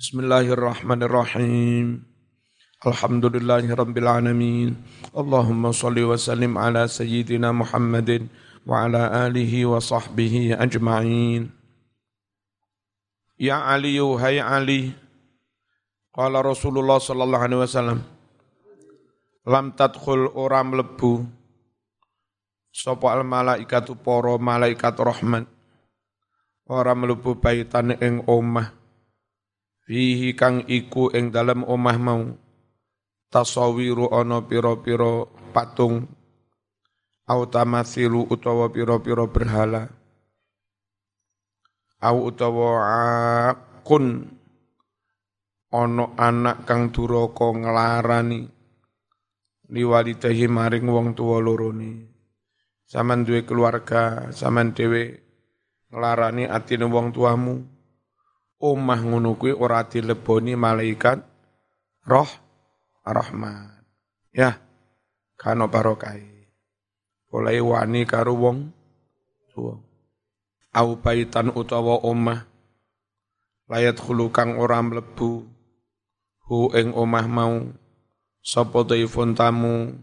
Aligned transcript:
Bismillahirrahmanirrahim. 0.00 2.00
Alhamdulillahirabbil 2.88 4.08
alamin. 4.08 4.72
Allahumma 5.12 5.76
shalli 5.76 6.00
wa 6.00 6.16
sallim 6.16 6.56
ala 6.56 6.88
sayyidina 6.88 7.52
Muhammadin 7.52 8.32
wa 8.64 8.88
ala 8.88 9.28
alihi 9.28 9.68
wa 9.68 9.76
sahbihi 9.76 10.56
ajma'in. 10.56 11.52
Ya 13.36 13.60
Ali, 13.60 14.00
hai 14.00 14.40
Ali. 14.40 14.96
Qala 16.16 16.48
Rasulullah 16.48 16.96
sallallahu 16.96 17.44
alaihi 17.44 17.60
wasallam. 17.60 18.00
Lam 19.44 19.76
tadkhul 19.76 20.32
ora 20.32 20.64
mlebu 20.64 21.28
sapa 22.72 23.20
al 23.20 23.22
malaikatu 23.28 24.00
para 24.00 24.40
malaikat 24.40 24.96
rahmat. 24.96 25.44
Ora 26.64 26.96
mlebu 26.96 27.36
baitan 27.36 28.00
ing 28.00 28.24
omah 28.24 28.79
fihi 29.90 30.38
kang 30.38 30.62
iku 30.70 31.10
ing 31.10 31.34
dalem 31.34 31.66
omah 31.66 31.98
mau. 31.98 32.22
Tasawiru 33.26 34.06
ana 34.14 34.38
pira-pira 34.46 35.26
patung. 35.50 36.06
Au 37.26 37.42
tamathilu 37.50 38.30
utawa 38.30 38.70
pira-pira 38.70 39.26
berhala. 39.26 39.90
Au 41.98 42.30
utawa 42.30 42.70
akun. 43.50 44.30
Ana 45.74 46.06
anak 46.14 46.70
kang 46.70 46.94
duraka 46.94 47.50
nglarani. 47.50 48.46
Liwalidahi 49.70 50.46
maring 50.46 50.86
wong 50.86 51.18
tuwa 51.18 51.42
lorone. 51.42 52.10
Saman 52.86 53.22
duwe 53.22 53.46
keluarga 53.46 54.30
saman 54.34 54.74
dhewe 54.74 55.18
nglarani 55.94 56.46
atine 56.46 56.90
wong 56.90 57.14
tuamu 57.14 57.79
omah 58.60 59.00
ngono 59.00 59.34
kuwi 59.40 59.56
ora 59.56 59.88
dileboni 59.88 60.54
malaikat 60.54 61.24
roh 62.04 62.28
rahmat. 63.02 63.82
Ya, 64.30 64.60
kano 65.34 65.66
barokai. 65.66 66.22
Oleh 67.32 67.58
wani 67.64 68.04
karo 68.04 68.36
wong 68.36 68.70
tuwa. 69.50 69.80
Au 70.70 70.94
baitan 71.02 71.50
utawa 71.50 71.98
omah 72.06 72.46
layat 73.66 73.98
khulukang 73.98 74.54
ora 74.58 74.78
mlebu 74.82 75.46
hu 76.46 76.58
ing 76.74 76.94
omah 76.94 77.26
mau 77.26 77.70
sapa 78.42 78.82
dhaifun 78.86 79.34
tamu 79.34 79.94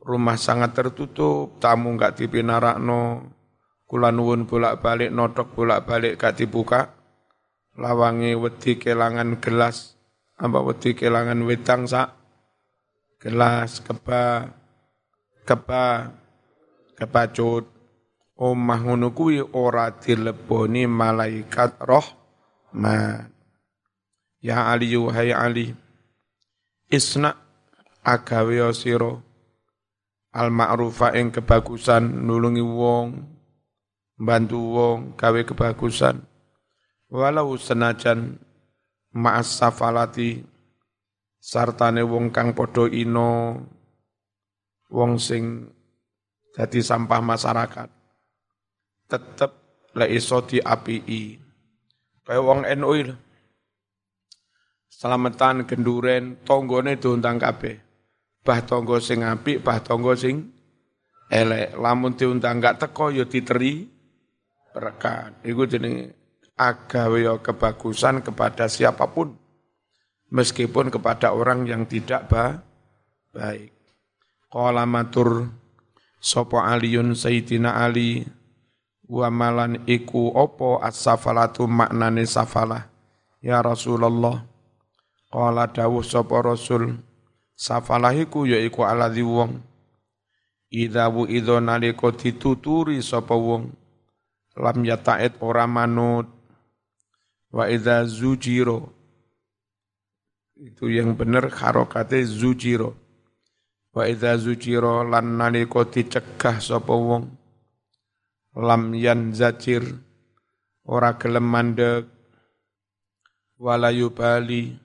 rumah 0.00 0.36
sangat 0.36 0.76
tertutup 0.76 1.56
tamu 1.60 1.96
enggak 1.96 2.20
dipinarakno 2.20 3.32
kula 3.88 4.12
nuwun 4.12 4.44
bolak-balik 4.44 5.08
nodok 5.08 5.56
bolak-balik 5.56 6.20
gak 6.20 6.36
dibuka 6.36 6.97
lawangi 7.78 8.34
wedi 8.34 8.76
kelangan 8.76 9.38
gelas. 9.38 9.94
Apa 10.38 10.58
wedi 10.66 10.98
kelangan 10.98 11.46
wedang 11.46 11.86
sak? 11.86 12.18
Gelas 13.22 13.82
keba 13.82 14.50
keba 15.46 16.14
kepacut 16.98 17.66
omah 18.38 18.78
ngono 18.82 19.10
kuwi 19.14 19.42
ora 19.42 19.90
dileboni 19.90 20.86
malaikat 20.86 21.82
roh 21.82 22.06
ma 22.78 23.18
ya 24.38 24.70
ali 24.70 24.94
hai 24.94 25.34
ali 25.34 25.66
isna 26.90 27.34
agawe 28.02 28.74
sira. 28.74 29.14
Al 30.28 30.52
ma'rufa 30.52 31.16
ing 31.16 31.32
kebagusan 31.32 32.04
nulungi 32.28 32.60
wong 32.60 33.16
bantu 34.20 34.60
wong 34.60 34.98
gawe 35.16 35.40
kebagusan 35.40 36.27
walau 37.08 37.56
senajan 37.56 38.36
ma'as 39.16 39.48
safalati 39.60 40.44
sartane 41.40 42.04
wong 42.04 42.28
kang 42.32 42.52
padha 42.52 42.88
ino 42.88 43.60
wong 44.92 45.16
sing 45.20 45.68
dadi 46.52 46.80
sampah 46.80 47.20
masyarakat 47.24 47.88
tetep 49.08 49.50
lek 49.96 50.12
iso 50.12 50.44
diapii 50.44 51.48
kaya 52.28 52.44
wong 52.44 52.68
NU 52.76 52.92
lho. 53.08 53.16
Selamatan 54.92 55.64
genduren 55.64 56.36
tonggone 56.44 57.00
diundang 57.00 57.40
kabeh. 57.40 57.80
Bah 58.44 58.60
tonggo 58.60 59.00
sing 59.00 59.24
apik 59.24 59.64
bah 59.64 59.80
tonggo 59.80 60.12
sing 60.12 60.52
elek. 61.32 61.72
Lamun 61.80 62.20
diundang 62.20 62.60
gak 62.60 62.84
teko 62.84 63.08
ya 63.08 63.24
diteri 63.24 63.88
berkat 64.76 65.40
iku 65.40 65.64
jenenge 65.64 66.17
agawe 66.58 67.38
kebagusan 67.38 68.20
kepada 68.20 68.66
siapa 68.66 69.06
pun 69.06 69.38
meskipun 70.34 70.92
kepada 70.92 71.32
orang 71.32 71.64
yang 71.64 71.86
tidak 71.86 72.28
ba 72.28 72.60
baik. 73.32 73.72
Qala 74.48 74.88
matur 74.88 75.48
sapa 76.18 76.72
Aliun 76.72 77.14
Sayyidina 77.14 77.78
Ali 77.84 78.24
wa 79.08 79.28
malan 79.30 79.84
iku 79.88 80.32
opo 80.34 80.80
as-safalatu 80.82 81.68
maknane 81.68 82.24
safalah? 82.28 82.88
Ya 83.38 83.62
Rasulullah 83.62 84.42
qala 85.30 85.70
dawuh 85.70 86.02
sapa 86.02 86.42
Rasul 86.42 86.98
safalah 87.54 88.16
iku 88.16 88.48
yaiku 88.48 88.82
aladzi 88.82 89.22
wong. 89.22 89.62
Idza 90.68 91.08
wu 91.08 91.24
idza 91.24 91.64
nalika 91.64 92.12
dituturi 92.12 93.00
sapa 93.00 93.32
wong 93.32 93.72
lam 94.58 94.78
yata'id 94.84 95.40
ora 95.40 95.64
manut 95.64 96.37
Wa 97.48 97.64
idza 97.72 98.04
zujiro. 98.04 98.92
Itu 100.58 100.92
yang 100.92 101.16
benar 101.16 101.48
harokate 101.48 102.20
zujiro. 102.28 102.92
Wa 103.96 104.04
idza 104.04 104.36
zujiro 104.36 105.00
lan 105.06 105.40
nalika 105.40 105.88
dicegah 105.88 106.60
sapa 106.60 106.92
wong. 106.92 107.24
Lam 108.58 108.92
yan 108.92 109.32
zacir 109.32 109.80
ora 110.84 111.16
gelem 111.16 111.48
mandek. 111.48 112.04
Wala 113.58 113.90
yubali 113.90 114.76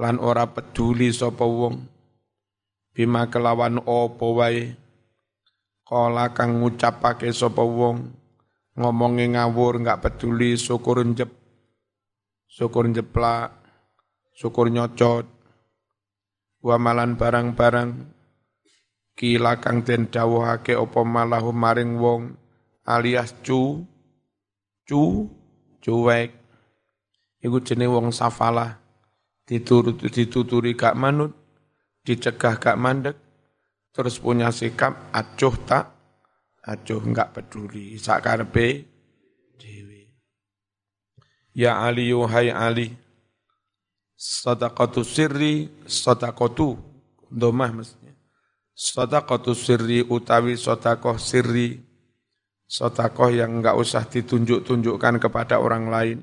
lan 0.00 0.16
ora 0.24 0.48
peduli 0.48 1.12
sapa 1.12 1.44
wong. 1.44 1.84
Bima 2.96 3.28
kelawan 3.28 3.82
apa 3.84 4.26
wae. 4.32 4.72
Kala 5.84 6.32
kang 6.32 6.64
ngucapake 6.64 7.28
sapa 7.28 7.60
wong 7.60 8.24
ngomongi 8.74 9.36
ngawur 9.36 9.78
enggak 9.78 10.00
peduli 10.02 10.58
syukur 10.58 11.04
njep 11.06 11.43
syukur 12.54 12.86
jeplak, 12.94 13.50
syukur 14.30 14.70
nyocot, 14.70 15.26
wamalan 16.62 17.18
barang-barang. 17.18 18.14
Kila 19.14 19.62
kang 19.62 19.86
den 19.86 20.10
dawuhake 20.10 20.74
apa 20.74 21.00
malahu 21.06 21.54
maring 21.54 22.02
wong 22.02 22.34
alias 22.82 23.30
cu 23.46 23.86
cu 24.82 25.30
cuek 25.78 26.34
iku 27.38 27.62
jenenge 27.62 27.94
wong 27.94 28.10
safalah. 28.10 28.82
Diturut 29.46 30.02
dituturi 30.02 30.74
gak 30.74 30.98
manut 30.98 31.30
dicegah 32.02 32.58
gak 32.58 32.74
mandek 32.74 33.14
terus 33.94 34.18
punya 34.18 34.50
sikap 34.50 35.14
acuh 35.14 35.54
tak? 35.62 35.94
Acuh 36.66 36.98
enggak 36.98 37.38
peduli. 37.38 37.94
Sakarepe 37.94 38.94
Ya 41.54 41.78
Ali 41.78 42.10
hai 42.10 42.50
Ali. 42.50 42.90
Sadaqatu 44.18 45.06
sirri 45.06 45.70
sadaqatu. 45.86 46.74
Domah 47.30 47.70
mestinya. 47.70 48.10
Sadaqatu 48.74 49.54
sirri 49.54 50.02
utawi 50.02 50.58
sodakoh 50.58 51.14
sirri. 51.14 51.78
Sodakoh 52.66 53.30
yang 53.30 53.62
enggak 53.62 53.78
usah 53.78 54.02
ditunjuk-tunjukkan 54.02 55.22
kepada 55.22 55.62
orang 55.62 55.86
lain. 55.94 56.18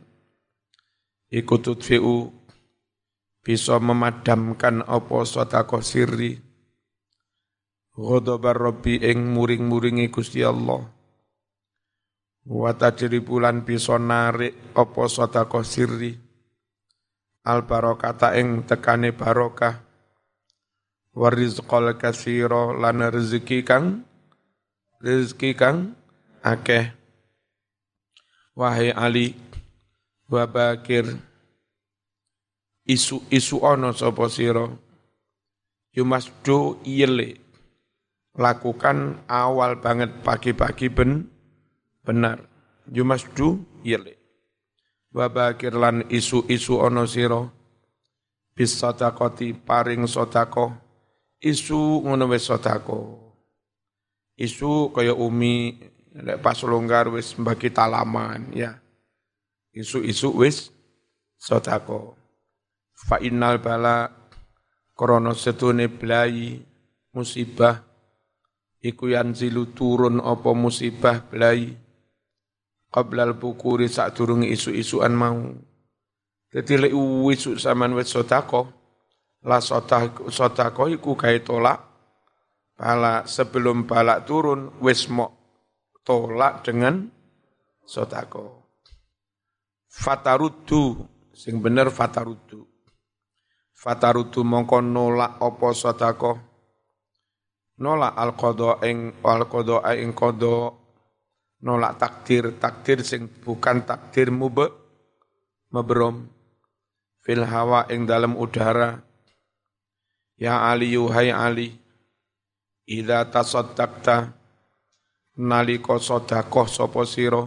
Ikutut 1.31 1.79
fi'u 1.79 2.27
bisa 3.39 3.79
memadamkan 3.79 4.83
apa 4.83 5.23
sodakoh 5.23 5.79
sirri. 5.79 6.43
Ghodobar 7.95 8.59
Rabbi 8.59 8.99
ing 8.99 9.31
muring-muringi 9.31 10.11
Gusti 10.11 10.43
Allah 10.43 11.00
Wa 12.41 12.73
bulan 13.21 13.61
bisa 13.61 14.01
narik 14.01 14.73
apa 14.73 15.03
sedekah 15.05 15.61
sirri. 15.61 16.17
Al 17.45 17.65
barokata 17.65 18.33
ing 18.37 18.65
tekane 18.65 19.13
barokah. 19.13 19.81
Warizqal 21.11 21.99
katsira 21.99 22.71
lan 22.71 23.03
rezeki 23.03 23.67
kang 23.67 24.07
rezeki 25.03 25.51
kang 25.57 25.93
akeh. 26.39 26.93
Wahai 28.55 28.93
Ali 28.93 29.35
wa 30.29 30.45
bakir. 30.47 31.07
Isu-isu 32.81 33.61
ana 33.61 33.93
sapa 33.93 34.25
sira? 34.27 34.65
You 35.91 36.07
must 36.07 36.31
do 36.41 36.79
yele 36.87 37.37
lakukan 38.35 39.19
awal 39.27 39.83
banget 39.83 40.23
pagi-pagi 40.23 40.87
ben 40.87 41.30
benar. 42.11 42.43
You 42.91 43.07
must 43.07 43.31
do 43.31 43.63
yearly. 43.87 44.19
Wabakir 45.15 45.71
lan 45.71 46.11
isu-isu 46.11 46.75
ono 46.83 47.07
siro. 47.07 47.47
Bis 48.51 48.75
sotakoti 48.75 49.55
paring 49.55 50.03
sotako 50.11 50.75
isu 51.39 52.03
ngono 52.03 52.27
wis 52.27 52.43
sotako 52.51 53.17
isu 54.35 54.91
kaya 54.91 55.15
umi 55.15 55.79
lek 56.19 56.43
pas 56.43 56.59
longgar 56.67 57.07
wis 57.15 57.31
bagi 57.39 57.71
talaman 57.71 58.51
ya. 58.51 58.75
Isu-isu 59.71 60.35
wis 60.35 60.67
sotako 61.39 62.19
fa 62.91 63.23
innal 63.23 63.63
bala 63.63 64.11
krana 64.99 65.31
setune 65.31 65.87
blai 65.87 66.59
musibah. 67.15 67.87
Iku 68.81 69.13
yanzilu 69.13 69.71
turun 69.77 70.19
apa 70.19 70.51
musibah 70.57 71.21
blai 71.23 71.80
qablal 72.91 73.39
bukuri 73.39 73.87
sak 73.87 74.13
durunge 74.19 74.51
isu-isuan 74.51 75.15
mau. 75.15 75.39
Dadi 76.51 76.75
lek 76.75 76.91
isu 77.31 77.55
saman 77.55 77.95
wis 77.95 78.11
sotako, 78.11 78.67
la 79.47 79.63
sotako, 79.63 80.91
iku 80.91 81.15
gawe 81.15 81.39
tolak 81.39 81.79
pala 82.75 83.23
sebelum 83.23 83.87
balak 83.87 84.27
turun 84.27 84.75
wis 84.83 85.07
mok 85.07 85.31
tolak 86.03 86.67
dengan 86.67 87.07
sotako. 87.87 88.67
Fatarudu 89.87 91.07
sing 91.31 91.63
bener 91.63 91.87
fatarudu. 91.87 92.67
Fatarudu 93.71 94.43
mongko 94.43 94.83
nolak 94.83 95.39
apa 95.39 95.67
sotako. 95.71 96.31
Nolak 97.79 98.13
al-qadha 98.13 98.83
ing 98.85 99.23
al-qadha 99.23 99.95
ing 99.95 100.11
qadha 100.11 100.80
nolak 101.61 102.01
takdir 102.01 102.57
takdir 102.57 103.05
sing 103.05 103.29
bukan 103.45 103.85
takdir 103.85 104.33
mube 104.33 104.69
mebrom 105.69 106.27
fil 107.21 107.45
hawa 107.45 107.85
ing 107.93 108.09
dalam 108.09 108.33
udara 108.33 109.01
ya 110.41 110.73
ali 110.73 110.97
yuhai 110.97 111.29
ali 111.29 111.69
idza 112.89 113.29
tasaddaqta 113.29 114.41
nalika 115.37 115.95
sedekah 115.97 116.67
sapa 116.67 117.01
sira? 117.07 117.43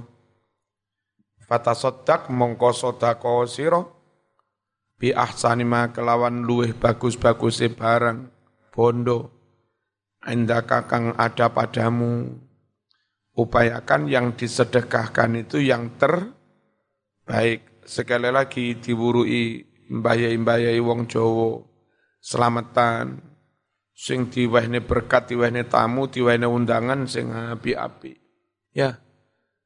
Fatasaddaq 1.44 2.32
mongko 2.32 2.70
sedekah 2.72 3.44
sira? 3.44 3.80
Bi 4.96 5.12
ahsani 5.12 5.66
ma 5.66 5.90
kelawan 5.90 6.46
luweh 6.46 6.72
bagus-baguse 6.72 7.68
barang 7.74 8.30
bondo 8.70 9.28
indaka 10.24 10.86
kang 10.88 11.12
ada 11.18 11.50
padamu 11.50 12.30
upayakan 13.34 14.06
yang 14.06 14.34
disedekahkan 14.38 15.46
itu 15.46 15.58
yang 15.62 15.98
terbaik. 15.98 17.84
Sekali 17.84 18.32
lagi 18.32 18.80
diwurui 18.80 19.60
mbayai-mbayai 19.92 20.80
wong 20.80 21.04
Jawa 21.04 21.60
selamatan 22.16 23.20
sing 23.92 24.32
diwehne 24.32 24.80
berkat 24.80 25.28
diwehne 25.30 25.68
tamu 25.68 26.08
diwehne 26.08 26.48
undangan 26.48 27.04
sing 27.04 27.28
api-api. 27.30 28.12
Ya. 28.72 28.98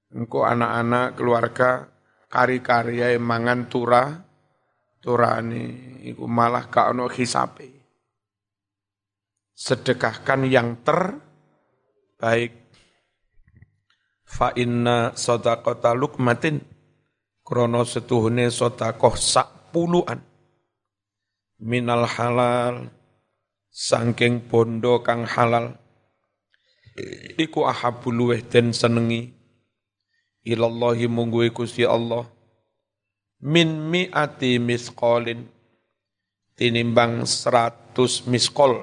Engko 0.09 0.49
anak-anak 0.49 1.21
keluarga 1.21 1.85
kari-karya 2.33 3.21
mangan 3.21 3.69
turah 3.69 4.09
turane 5.05 6.01
iku 6.05 6.25
malah 6.25 6.69
gak 6.69 6.97
ono 6.97 7.07
hisape. 7.13 7.69
Sedekahkan 9.53 10.49
yang 10.49 10.81
terbaik 10.81 12.68
fa 14.29 14.53
inna 14.53 15.17
sadaqata 15.17 15.97
lukmatin. 15.97 16.61
Krono 17.41 17.81
setuhune 17.89 18.53
sedekah 18.53 19.17
sak 19.17 19.73
puluhan 19.73 20.21
minal 21.65 22.05
halal 22.05 22.93
sangking 23.73 24.45
bondo 24.45 25.01
kang 25.01 25.25
halal. 25.25 25.81
Iku 27.41 27.65
ahabul 27.65 28.13
luweh 28.13 28.45
den 28.45 28.77
senengi. 28.77 29.33
Ilallahi 30.45 31.09
munggu 31.09 31.49
Gusti 31.49 31.89
Allah. 31.89 32.29
Min 33.41 33.89
mi'ati 33.89 34.61
misqalin. 34.61 35.49
Tinimbang 36.59 37.23
seratus 37.23 38.27
miskol 38.27 38.83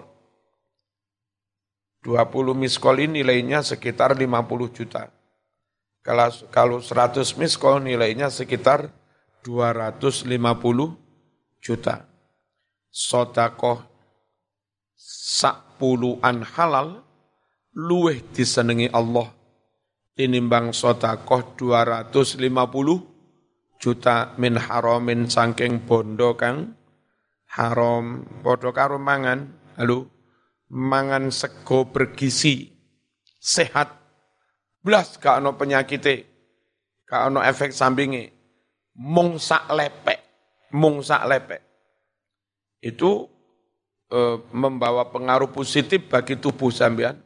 20 2.07 2.55
miskol 2.55 3.03
ini 3.03 3.19
nilainya 3.19 3.59
sekitar 3.59 4.15
50 4.15 4.31
juta 4.71 5.11
kalau 6.05 6.29
kalau 6.53 6.77
100 6.77 7.25
miskol 7.41 7.81
nilainya 7.81 8.29
sekitar 8.29 8.93
250 9.41 10.29
juta. 11.57 12.05
Sodakoh 12.93 13.81
sak 14.95 15.81
puluhan 15.81 16.45
halal 16.45 17.01
luweh 17.73 18.21
disenengi 18.31 18.87
Allah 18.93 19.33
tinimbang 20.13 20.71
sodakoh 20.71 21.57
250 21.57 23.81
juta 23.81 24.37
min 24.37 24.61
haramin 24.61 25.25
sangking 25.27 25.83
bondo 25.83 26.37
kang 26.37 26.77
haram 27.49 28.23
bodo 28.45 28.69
karo 28.71 29.01
mangan 29.01 29.57
lalu 29.81 30.05
mangan 30.71 31.33
sego 31.33 31.89
bergizi 31.89 32.69
sehat 33.41 34.04
Blas 34.85 35.17
gak 35.17 35.41
ono 35.41 35.57
penyakite, 35.57 36.15
gak 37.09 37.33
ono 37.33 37.41
efek 37.41 37.73
sampingi. 37.73 38.29
Mung 39.01 39.41
lepek, 39.73 40.19
mung 40.77 41.01
lepek. 41.01 41.61
Itu 42.85 43.25
e, 44.13 44.45
membawa 44.53 45.09
pengaruh 45.09 45.49
positif 45.49 46.05
bagi 46.05 46.37
tubuh 46.37 46.69
sampean. 46.69 47.17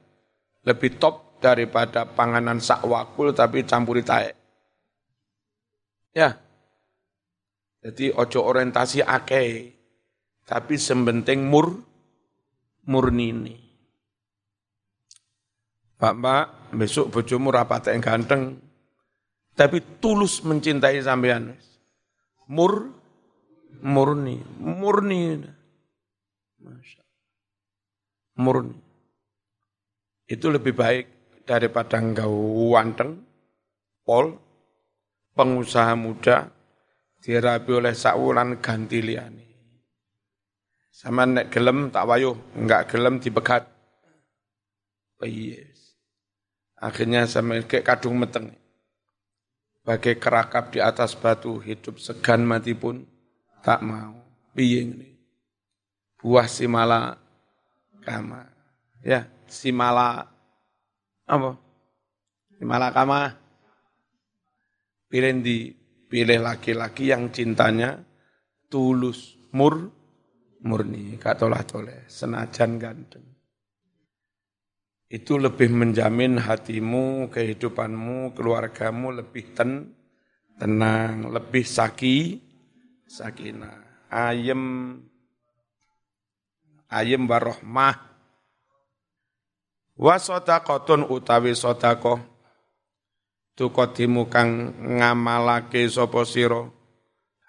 Lebih 0.64 1.04
top 1.04 1.44
daripada 1.44 2.08
panganan 2.08 2.64
sak 2.64 2.88
wakul 2.88 3.36
tapi 3.36 3.68
campuri 3.68 4.08
taek. 4.08 4.40
Ya. 6.16 6.40
Jadi 7.84 8.12
ojo 8.12 8.40
orientasi 8.44 9.04
akeh, 9.04 9.72
tapi 10.48 10.76
sembenting 10.80 11.44
mur 11.48 11.80
murni 12.88 13.28
ini. 13.32 13.56
Pak 16.00 16.14
Mbak, 16.16 16.46
besok 16.74 17.13
bojomu 17.13 17.50
rapat 17.50 17.94
yang 17.94 18.01
ganteng, 18.01 18.57
tapi 19.54 19.81
tulus 20.00 20.42
mencintai 20.45 21.04
sampean. 21.04 21.57
Mur, 22.50 22.89
murni, 23.83 24.42
murni. 24.57 25.44
Masya. 26.63 27.03
Murni. 28.41 28.77
Itu 30.29 30.53
lebih 30.53 30.74
baik 30.77 31.05
daripada 31.46 31.98
engkau 31.98 32.32
wanteng, 32.74 33.25
pol, 34.05 34.38
pengusaha 35.34 35.98
muda, 35.98 36.50
dirapi 37.20 37.72
oleh 37.74 37.94
sakulan 37.98 38.62
ganti 38.62 39.01
liani. 39.01 39.48
Sama 40.94 41.24
nek 41.24 41.48
gelem 41.50 41.89
tak 41.89 42.05
wayuh, 42.05 42.36
enggak 42.60 42.91
gelem 42.91 43.24
dipegat. 43.24 43.63
Yes. 45.20 45.69
Akhirnya 46.79 47.27
sama 47.27 47.59
kayak 47.67 47.83
kadung 47.83 48.15
meteng. 48.24 48.55
Bagai 49.83 50.15
kerakap 50.15 50.71
di 50.71 50.79
atas 50.79 51.12
batu, 51.15 51.59
hidup 51.59 52.00
segan 52.00 52.48
mati 52.48 52.71
pun 52.71 53.03
tak 53.59 53.83
mau. 53.83 54.15
Piye 54.55 54.88
ini? 54.88 55.09
Buah 56.19 56.48
simala 56.48 57.19
kama. 58.03 58.48
Ya, 59.03 59.27
simala 59.48 60.27
apa? 61.27 61.51
Simala 62.55 62.88
kama. 62.95 63.36
Pilih 65.09 65.41
di 65.43 65.74
pilih 66.09 66.39
laki-laki 66.39 67.12
yang 67.12 67.33
cintanya 67.33 67.98
tulus, 68.69 69.36
mur, 69.51 69.89
murni, 70.62 71.17
gak 71.17 71.41
toleh-toleh, 71.41 72.05
senajan 72.05 72.77
ganteng 72.77 73.38
itu 75.10 75.42
lebih 75.42 75.74
menjamin 75.74 76.38
hatimu, 76.38 77.34
kehidupanmu, 77.34 78.38
keluargamu 78.38 79.10
lebih 79.10 79.58
ten, 79.58 79.89
tenang, 80.62 81.34
lebih 81.34 81.66
saki, 81.66 82.38
sakinah, 83.10 84.06
ayem, 84.13 84.96
ayem 86.94 87.25
warohmah. 87.25 87.98
Wa 89.98 90.16
sodakotun 90.22 91.10
utawi 91.10 91.58
sodako, 91.58 92.22
tukodimu 93.58 94.30
kang 94.30 94.78
ngamalake 94.78 95.89
sopo 95.89 96.22
siro, 96.22 96.70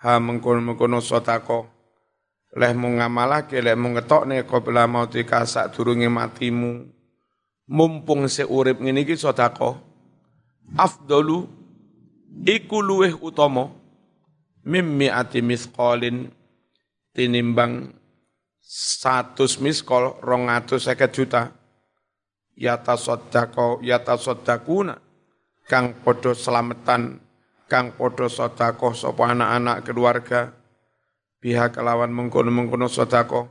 ha 0.01 0.17
mengkono-mengkono 0.17 1.05
sodako, 1.05 1.69
leh 2.57 2.73
mu 2.73 2.89
ngamalake, 2.97 3.61
leh 3.61 3.77
mu 3.77 3.93
ngetokne 3.93 4.49
qabla 4.49 4.89
mautika 4.89 5.45
sak 5.45 5.77
durungi 5.77 6.09
matimu, 6.09 7.00
mumpung 7.71 8.27
seurip 8.27 8.83
ngene 8.83 9.07
iki 9.07 9.15
sedekah 9.15 9.79
afdalu 10.75 11.47
iku 12.43 12.83
luweh 12.83 13.15
utama 13.23 13.71
mimmi 14.67 15.07
ati 15.07 15.39
misqalin 15.39 16.35
tinimbang 17.15 17.95
satu 18.71 19.51
miskol 19.59 20.19
rong 20.23 20.47
seket 20.67 21.11
juta. 21.11 21.43
Yata 22.61 22.93
sodako 22.95 23.81
yata 23.81 24.21
sodakuna 24.21 25.01
kang 25.65 25.97
podo 26.05 26.37
selamatan 26.37 27.17
kang 27.65 27.97
podo 27.97 28.29
sodako 28.29 28.93
sopo 28.93 29.25
anak-anak 29.25 29.81
keluarga. 29.81 30.53
Pihak 31.41 31.73
kelawan 31.73 32.13
mengkono-mengkono 32.13 32.85
sodako 32.93 33.49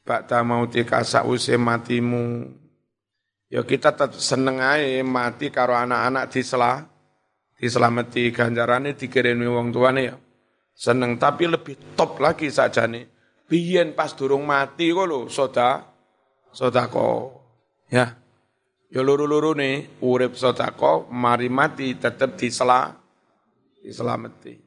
bakta 0.00 0.40
mau 0.40 0.64
tika 0.64 1.04
sause 1.04 1.60
matimu 1.60 2.48
ya 3.52 3.60
kita 3.68 3.92
tetap 3.92 4.16
seneng 4.16 4.64
aja 4.64 5.04
mati 5.04 5.52
karo 5.52 5.76
anak-anak 5.76 6.32
disela 6.32 6.88
diselamati 7.60 8.32
ganjarane 8.32 8.96
dikirimi 8.96 9.44
wong 9.44 9.68
tuane 9.68 10.02
ya. 10.08 10.16
Seneng 10.72 11.20
tapi 11.20 11.44
lebih 11.44 11.76
top 11.92 12.16
lagi 12.16 12.48
saja 12.48 12.88
nih 12.88 13.04
biyen 13.44 13.92
pas 13.92 14.16
durung 14.16 14.48
mati 14.48 14.88
kok 14.88 15.04
lho 15.04 15.28
soda 15.28 15.84
sodako. 16.48 17.38
Ya 17.92 18.22
Ya 18.92 19.00
luru-luru 19.00 19.56
nih, 19.56 19.88
urip 20.04 20.36
sotako, 20.36 21.08
mari 21.08 21.48
mati 21.48 21.96
tetap 21.96 22.36
disela, 22.36 22.92
diselamati. 23.80 24.60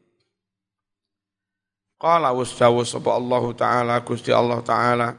Qala 2.02 2.34
wasdawu 2.34 2.82
sapa 2.82 3.14
Allah 3.14 3.46
Ta'ala, 3.54 3.96
Gusti 4.02 4.34
Allah 4.34 4.66
Ta'ala, 4.66 5.14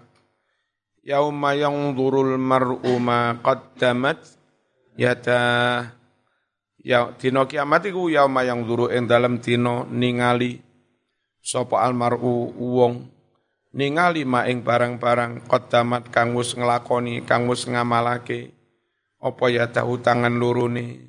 Yauma 1.07 1.55
yanzurul 1.55 2.35
mar'u 2.35 2.99
ma 2.99 3.39
qaddamat 3.39 4.27
yata 4.99 5.39
ya 6.83 7.15
dina 7.15 7.47
kiamat 7.47 7.95
iku 7.95 8.11
yauma 8.11 8.43
yanzuru 8.43 8.91
ing 8.91 9.07
dalem 9.07 9.39
dina 9.39 9.87
ningali 9.87 10.59
sapa 11.39 11.87
almar'u 11.87 12.51
wong. 12.59 13.07
Ningali 13.71 14.27
ma 14.27 14.51
ing 14.51 14.67
barang-barang 14.67 15.47
qaddamat 15.47 16.11
kang 16.11 16.35
wis 16.35 16.59
nglakoni 16.59 17.23
kang 17.23 17.47
wis 17.47 17.71
ngamalake. 17.71 18.51
Apa 19.23 19.47
ya 19.47 19.71
tahu 19.71 20.03
tangan 20.03 20.35
lurune? 20.35 21.07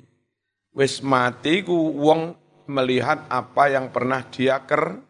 Wis 0.78 1.02
mati 1.02 1.66
ku 1.66 1.74
wong 1.98 2.38
melihat 2.70 3.26
apa 3.26 3.66
yang 3.66 3.90
pernah 3.90 4.22
dia 4.30 4.62
ker 4.62 5.02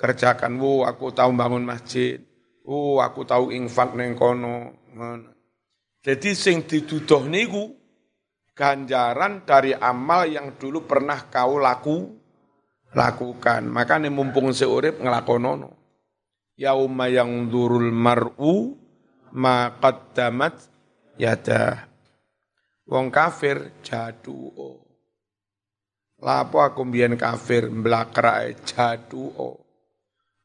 kerjakan 0.00 0.56
wo 0.56 0.88
aku 0.88 1.12
tahu 1.12 1.36
bangun 1.36 1.68
masjid 1.68 2.24
wo 2.68 3.00
aku 3.00 3.24
tahu 3.24 3.48
infak 3.48 3.96
neng 3.96 4.12
kono. 4.12 4.76
Jadi 6.04 6.30
sing 6.36 6.68
dituduh 6.68 7.24
niku 7.24 7.72
ganjaran 8.52 9.48
dari 9.48 9.72
amal 9.72 10.28
yang 10.28 10.60
dulu 10.60 10.84
pernah 10.84 11.32
kau 11.32 11.56
laku 11.56 12.12
lakukan. 12.92 13.64
Makanya 13.64 14.12
mumpung 14.12 14.52
seurip 14.52 15.00
ngelakonono. 15.00 15.80
Yauma 16.58 17.08
yang 17.08 17.48
durul 17.48 17.88
mar'u 17.88 18.76
ma 19.32 19.72
qaddamat 19.80 20.54
yadah. 21.16 21.88
Wong 22.84 23.08
kafir 23.08 23.80
jadu. 23.80 24.52
Lapo 26.18 26.58
aku 26.58 26.82
mbiyen 26.82 27.14
kafir 27.14 27.70
mblakrak 27.70 28.66
jadu 28.66 29.30
o. 29.38 29.67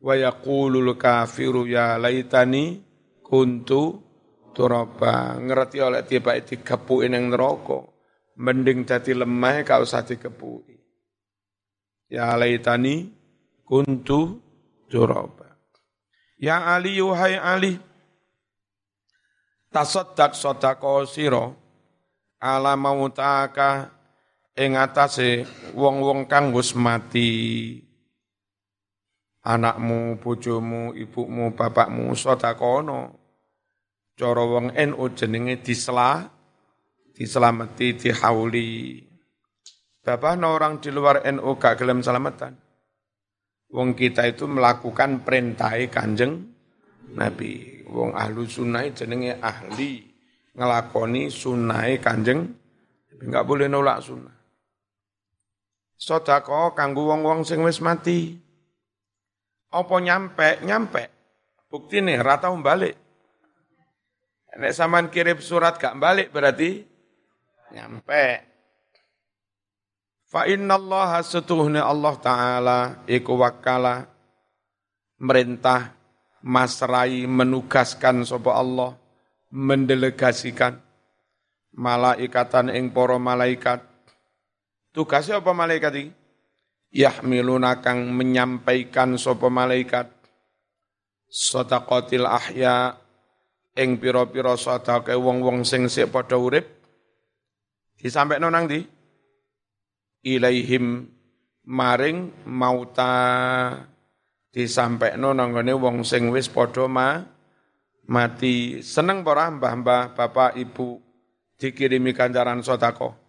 Wa 0.03 0.19
yaqulul 0.19 0.99
kafiru 0.99 1.63
ya 1.63 1.95
laitani 1.95 2.83
kuntu 3.23 4.03
turaba. 4.51 5.39
Ngerti 5.39 5.79
oleh 5.79 6.03
tiba 6.03 6.35
dikepuki 6.35 7.07
ning 7.07 7.31
neraka. 7.31 7.87
Mending 8.35 8.83
dadi 8.83 9.15
lemah 9.15 9.63
gak 9.63 9.79
usah 9.79 10.03
dikepuki. 10.03 10.75
Ya 12.11 12.35
laitani 12.35 13.15
kuntu 13.63 14.43
turaba. 14.91 15.55
Ya 16.35 16.75
Ali 16.75 16.99
yuhai 16.99 17.39
Ali. 17.39 17.79
Tasodak 19.71 20.35
sodako 20.35 21.07
siro 21.07 21.55
ala 22.43 22.75
mautaka 22.75 23.89
ing 24.53 24.75
atase 24.75 25.47
wong-wong 25.73 26.29
kang 26.29 26.51
wis 26.51 26.75
mati 26.75 27.79
anakmu, 29.43 30.17
bojomu, 30.23 30.95
ibumu, 30.95 31.51
bapakmu 31.51 32.15
sedekahno 32.15 33.19
cara 34.15 34.43
wong 34.43 34.71
NU 34.71 35.03
jenenge 35.13 35.59
disela 35.61 36.31
dislameti 37.13 37.97
dihauli 37.97 39.03
Bapak 40.03 40.35
orang 40.43 40.83
di 40.83 40.91
luar 40.91 41.23
NU 41.31 41.55
gak 41.55 41.79
gelem 41.79 42.03
selamatan 42.03 42.59
Wong 43.73 43.97
kita 43.97 44.29
itu 44.29 44.45
melakukan 44.45 45.25
perintah 45.25 45.73
kanjeng 45.89 46.45
Nabi. 47.17 47.81
Wong 47.89 48.13
ahlu 48.13 48.45
sunnah 48.45 48.85
jenenge 48.93 49.41
ahli 49.41 50.05
ngelakoni 50.53 51.33
sunai 51.33 51.97
kanjeng, 51.97 52.53
nggak 53.17 53.45
boleh 53.45 53.65
nolak 53.65 54.05
sunnah. 54.05 54.37
Sodako 55.97 56.77
kanggu 56.77 57.01
wong-wong 57.01 57.41
sing 57.41 57.65
wis 57.65 57.81
mati. 57.81 58.42
Apa 59.73 59.95
nyampe? 59.97 60.61
Nyampe. 60.61 61.09
Bukti 61.67 62.05
nih, 62.05 62.21
rata 62.21 62.53
balik. 62.53 62.93
Nek 64.53 64.69
saman 64.69 65.09
kirim 65.09 65.41
surat 65.41 65.81
gak 65.81 65.97
balik 65.97 66.29
berarti 66.29 66.85
nyampe. 67.73 68.25
Fa 70.29 70.45
inna 70.45 70.77
Allah 70.77 71.25
setuhne 71.25 71.81
Allah 71.81 72.13
Ta'ala 72.21 72.79
iku 73.09 73.33
wakala 73.37 74.05
merintah 75.17 75.93
masrai 76.45 77.25
menugaskan 77.25 78.25
sopa 78.25 78.53
Allah 78.53 78.93
mendelegasikan 79.49 80.77
malaikatan 81.73 82.69
ing 82.73 82.93
para 82.93 83.17
malaikat. 83.17 83.81
Tugasnya 84.93 85.41
apa 85.41 85.49
malaikat 85.53 85.93
iki? 85.97 86.09
Yahmiluna 86.93 87.81
kang 87.81 88.13
menyampaikan 88.13 89.17
sapa 89.17 89.49
malaikat 89.49 90.13
sadaqatil 91.25 92.29
ahya 92.29 93.01
ing 93.73 93.97
pira-pira 93.97 94.53
sedekah 94.53 95.17
wong-wong 95.17 95.65
sing 95.65 95.89
sik 95.89 96.13
padha 96.13 96.37
urip 96.37 96.69
disampaikan 97.97 98.53
nang 98.53 98.69
ndi? 98.69 98.85
Ilaihim 100.23 101.09
maring 101.65 102.45
mauta 102.45 103.11
disampaikan 104.53 105.33
nang 105.33 105.57
wong 105.57 106.05
sing 106.05 106.29
wis 106.29 106.45
padha 106.45 106.85
ma 106.85 107.33
mati. 108.07 108.83
Seneng 108.83 109.23
para 109.23 109.49
mbah-mbah, 109.49 110.15
bapak, 110.15 110.59
ibu 110.59 110.99
dikirimi 111.57 112.11
kancaran 112.11 112.61
sodako. 112.61 113.22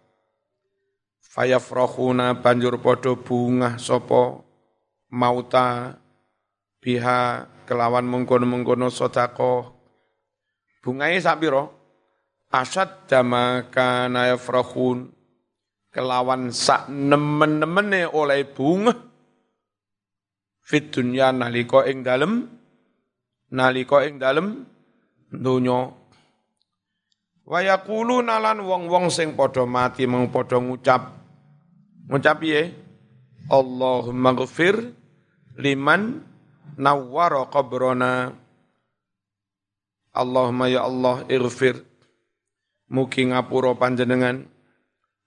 Fayafrohuna 1.35 2.39
banjur 2.39 2.79
podo 2.79 3.19
bunga 3.19 3.75
sopo 3.75 4.47
mauta 5.11 5.99
biha 6.79 7.43
kelawan 7.67 8.07
mengkono-mengkono 8.07 8.87
sodako. 8.87 9.75
Bunganya 10.79 11.19
sapiro? 11.19 11.75
Asad 12.55 13.11
damaka 13.11 14.07
nayafrohun 14.07 15.11
kelawan 15.91 16.55
sak 16.55 16.87
nemen-nemene 16.87 18.07
oleh 18.07 18.47
bunga 18.47 18.95
fit 20.63 20.87
dunya 20.87 21.35
naliko 21.35 21.83
ing 21.83 21.99
dalem 22.03 22.47
nalika 23.51 24.07
ing 24.07 24.19
dalem 24.19 24.67
donya 25.31 25.91
wa 27.47 27.59
yaquluna 27.63 28.39
lan 28.39 28.59
wong-wong 28.59 29.07
sing 29.07 29.35
padha 29.39 29.63
mati 29.63 30.03
mung 30.03 30.31
padha 30.31 30.59
ngucap 30.59 31.24
ngucap 32.09 32.41
piye? 32.41 32.73
Allahumma 33.45 34.33
ghfir 34.33 34.93
liman 35.59 36.25
nawwara 36.77 37.45
qabrana. 37.49 38.33
Allahumma 40.15 40.71
ya 40.71 40.87
Allah 40.87 41.27
ighfir. 41.27 41.83
Mugi 42.89 43.29
ngapura 43.29 43.75
panjenengan. 43.75 44.47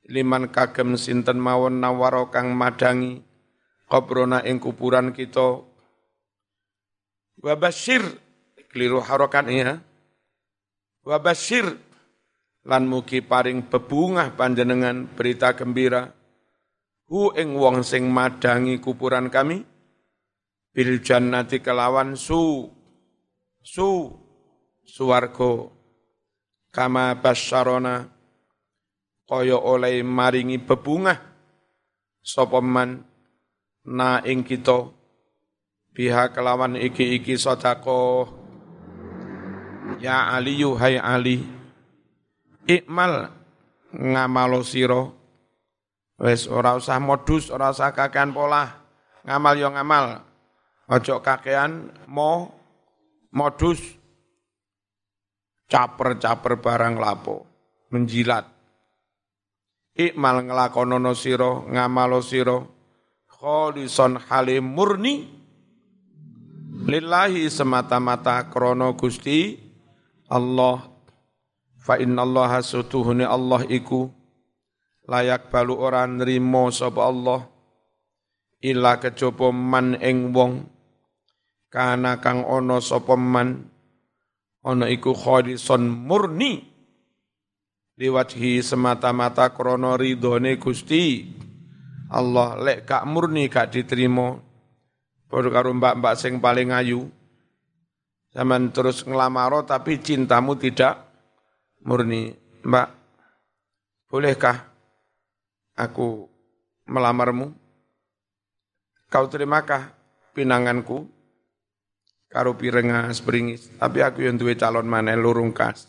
Liman 0.09 0.49
kagem 0.49 0.97
sinten 0.97 1.37
mawon 1.37 1.85
nawara 1.85 2.25
kang 2.33 2.57
madangi 2.57 3.21
qabrona 3.93 4.41
ing 4.41 4.57
kuburan 4.57 5.13
kita. 5.13 5.65
Wabashir, 7.39 8.03
keliru 8.73 9.05
harokatnya. 9.05 9.85
Wabashir, 11.05 11.77
lan 12.67 12.89
mugi 12.89 13.23
paring 13.23 13.69
bebungah 13.69 14.33
panjenengan 14.35 15.07
berita 15.13 15.53
gembira. 15.55 16.18
Hu 17.09 17.33
ing 17.33 17.57
wong 17.57 17.81
sing 17.81 18.05
madangi 18.13 18.77
kuburan 18.85 19.33
kami, 19.33 19.65
bil 20.77 21.01
jannati 21.01 21.65
kelawan 21.65 22.15
su, 22.15 22.69
su, 23.65 24.13
suwargo, 24.85 25.73
kama 26.69 27.17
basyarona, 27.17 28.05
kaya 29.25 29.57
oleh 29.57 30.05
maringi 30.05 30.61
bebungah, 30.61 31.17
sopeman, 32.21 33.09
na 33.89 34.21
ing 34.29 34.45
kita 34.45 34.93
biha 35.97 36.31
kelawan 36.31 36.77
iki-iki 36.77 37.41
sodako 37.41 38.29
ya 39.99 40.31
Ali 40.37 40.61
hai 40.61 41.01
Ali 41.01 41.43
ikmal 42.69 43.33
ngamalo 43.91 44.61
siro 44.61 45.18
wes 46.19 46.51
ora 46.51 46.75
usah 46.75 46.99
modus 46.99 47.49
ora 47.55 47.71
usah 47.71 47.95
kakean 47.95 48.35
pola. 48.35 48.67
Ngamal 49.23 49.55
yo 49.57 49.69
ngamal. 49.71 50.05
Ojo 50.91 51.23
kakean 51.23 51.95
mo 52.11 52.53
modus. 53.33 53.81
Caper-caper 55.69 56.59
barang 56.59 56.97
lapo. 56.97 57.45
Menjilat. 57.93 58.45
Ikmal 59.99 60.49
ngelakonono 60.49 61.13
siro 61.13 61.69
ngamalo 61.69 62.25
siro. 62.25 62.59
Kholison 63.29 64.19
halim 64.19 64.65
murni. 64.65 65.29
Lillahi 66.89 67.53
semata-mata 67.53 68.49
krono 68.49 68.97
Gusti 68.97 69.61
Allah. 70.33 70.89
Fa 71.77 72.01
innallaha 72.01 72.65
sutuhuni 72.65 73.29
Allah 73.29 73.65
iku 73.69 74.18
layak 75.09 75.49
balu 75.49 75.81
orang 75.81 76.21
nrimo 76.21 76.69
sapa 76.69 77.09
Allah. 77.09 77.41
Ila 78.61 79.01
kejaba 79.01 79.49
man 79.51 79.97
ing 79.99 80.37
wong. 80.37 80.69
Kana 81.73 82.21
kang 82.21 82.45
ana 82.45 82.79
sapa 82.85 83.17
man. 83.17 83.73
Ana 84.63 84.87
iku 84.93 85.17
kholison 85.17 85.89
murni. 85.89 86.61
Liwajhi 87.99 88.63
semata-mata 88.63 89.51
krono 89.51 89.99
ridhone 89.99 90.61
Gusti. 90.61 91.27
Allah 92.15 92.55
lek 92.61 92.87
gak 92.87 93.05
murni 93.09 93.51
gak 93.51 93.75
diterima. 93.75 94.39
Padha 95.29 95.49
karo 95.53 95.77
mbak-mbak 95.77 96.15
sing 96.17 96.41
paling 96.41 96.73
ayu. 96.73 97.11
Zaman 98.33 98.71
terus 98.73 99.05
ngelamaro 99.05 99.65
tapi 99.65 100.01
cintamu 100.01 100.57
tidak 100.57 101.05
murni. 101.85 102.33
Mbak 102.65 102.89
bolehkah 104.09 104.78
aku 105.79 106.27
melamarmu. 106.91 107.55
Kau 109.07 109.31
terimakah 109.31 109.95
pinanganku? 110.35 111.07
Karo 112.29 112.61
pirengas 112.61 113.25
beringis 113.25 113.73
tapi 113.81 114.05
aku 114.05 114.21
yang 114.21 114.37
duwe 114.37 114.53
calon 114.53 114.85
mana 114.85 115.17
lurung 115.17 115.49
kas. 115.55 115.89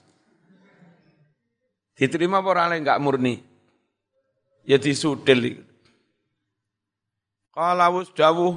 Diterima 2.00 2.40
orang 2.40 2.80
lain 2.80 2.88
gak 2.88 3.02
murni? 3.04 3.44
Ya 4.64 4.80
disudel 4.80 5.68
Qala 7.52 7.92
dawuh 7.92 8.56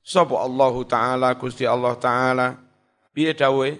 sapa 0.00 0.40
Allah 0.40 0.74
taala 0.88 1.28
Gusti 1.36 1.68
Allah 1.68 2.00
taala? 2.00 2.56
Piye 3.12 3.36
dawuhe? 3.36 3.76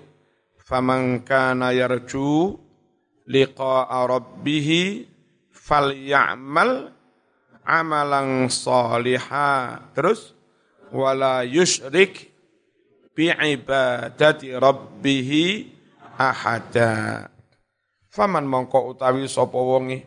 Faman 0.61 1.25
kana 1.25 1.73
yarju 1.73 2.58
liqa'a 3.25 3.96
rabbih 4.04 4.68
falyamal 5.66 6.94
amalan 7.66 8.46
saliha 8.46 9.82
terus 9.90 10.30
wala 10.94 11.42
yusyrik 11.42 12.30
bi 13.11 13.35
ibadati 13.35 14.54
rabbih 14.54 15.30
ahada. 16.14 17.26
Faman 18.06 18.46
mongko 18.46 18.94
utawi 18.94 19.26
sapa 19.26 19.58
wonge? 19.58 20.06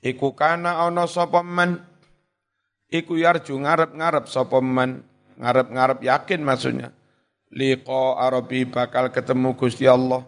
Iku 0.00 0.32
kana 0.38 0.86
ana 0.86 1.10
sapa 1.10 1.42
man? 1.42 1.82
Iku 2.88 3.18
yarju 3.18 3.58
ngarep-ngarep 3.58 4.30
sapa 4.30 4.62
man? 4.62 5.02
Ngarep-ngarep 5.36 6.00
yakin 6.06 6.40
maksudnya. 6.40 6.94
Liqa 7.52 8.16
arabi 8.22 8.64
bakal 8.64 9.10
ketemu 9.12 9.52
Gusti 9.58 9.84
Allah 9.84 10.24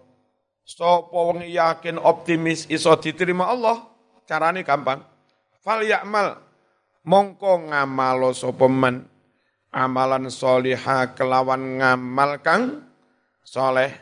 sapa 0.66 1.14
wong 1.14 1.46
yakin 1.46 2.02
optimis 2.02 2.66
iso 2.66 2.90
diterima 2.98 3.46
Allah? 3.46 3.86
Carane 4.26 4.66
gampang. 4.66 4.98
Fal 5.62 5.86
ya'mal 5.86 6.42
mongko 7.06 7.70
ngamalo 7.70 8.34
sapa 8.34 8.66
man? 8.66 9.06
Amalan 9.70 10.32
soliha 10.32 11.14
kelawan 11.14 11.78
ngamal 11.78 12.40
kang 12.40 12.80
soleh 13.44 13.92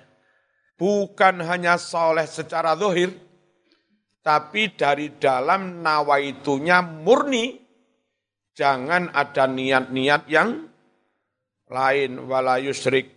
bukan 0.79 1.43
hanya 1.43 1.77
soleh 1.77 2.31
secara 2.31 2.79
zahir 2.79 3.11
tapi 4.25 4.73
dari 4.73 5.21
dalam 5.21 5.85
nawaitunya 5.85 6.81
murni. 6.81 7.61
Jangan 8.57 9.13
ada 9.13 9.45
niat-niat 9.45 10.23
yang 10.33 10.65
lain. 11.69 12.25
Wala 12.25 12.57
yusrik. 12.57 13.13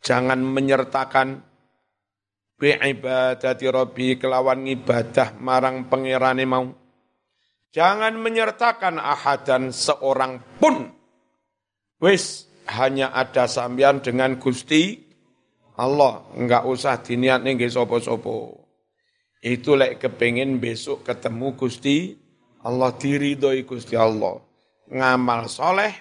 Jangan 0.00 0.40
menyertakan 0.40 1.44
bi'ibadati 2.58 3.66
rabbi 3.68 4.16
kelawan 4.18 4.66
ibadah 4.66 5.36
marang 5.38 5.90
pengirani 5.90 6.46
mau. 6.46 6.70
Jangan 7.74 8.14
menyertakan 8.22 9.02
ahadan 9.02 9.74
seorang 9.74 10.38
pun. 10.62 10.94
Wis 11.98 12.46
hanya 12.70 13.10
ada 13.10 13.50
sambian 13.50 13.98
dengan 13.98 14.38
Gusti 14.38 15.02
Allah. 15.74 16.22
Enggak 16.38 16.70
usah 16.70 17.02
diniat 17.02 17.42
nih 17.42 17.58
sopo-sopo. 17.66 18.62
Itu 19.42 19.74
lek 19.74 20.00
kepingin 20.00 20.62
besok 20.62 21.04
ketemu 21.04 21.58
Gusti 21.58 22.24
Allah 22.64 22.96
diridhoi 22.96 23.68
Gusti 23.68 23.92
Allah. 23.92 24.40
Ngamal 24.88 25.52
soleh, 25.52 25.92